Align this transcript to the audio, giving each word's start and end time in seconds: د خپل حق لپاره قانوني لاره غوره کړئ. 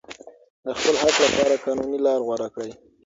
د 0.65 0.65
خپل 0.77 0.93
حق 1.01 1.15
لپاره 1.25 1.61
قانوني 1.63 1.99
لاره 2.05 2.23
غوره 2.25 2.47
کړئ. 2.53 2.71